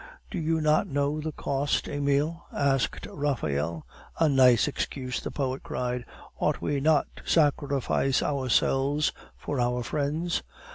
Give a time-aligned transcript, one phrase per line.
[0.31, 3.85] "Do you not know the cost, Emile?" asked Raphael.
[4.19, 6.05] "A nice excuse!" the poet cried;
[6.39, 10.41] "ought we not to sacrifice ourselves for our friends?"